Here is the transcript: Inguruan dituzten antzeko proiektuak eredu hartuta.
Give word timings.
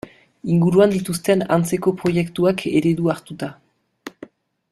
Inguruan 0.53 0.95
dituzten 0.95 1.43
antzeko 1.57 1.93
proiektuak 2.01 2.65
eredu 2.73 3.13
hartuta. 3.15 3.55